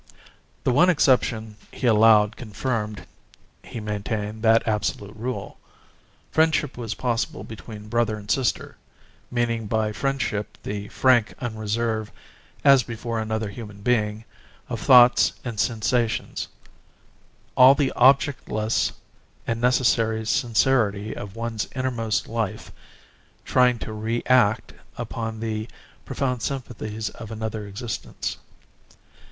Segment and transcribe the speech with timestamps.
[0.63, 3.05] The one exception he allowed confirmed,
[3.63, 5.59] he maintained, that absolute rule.
[6.31, 8.77] Friendship was possible between brother and sister,
[9.29, 12.11] meaning by friendship the frank unreserve,
[12.63, 14.25] as before another human being,
[14.69, 16.47] of thoughts and sensations;
[17.55, 18.93] all the objectless
[19.45, 22.71] and necessary sincerity of one's innermost life
[23.45, 25.67] trying to re act upon the
[26.05, 28.39] profound sympathies of another existence.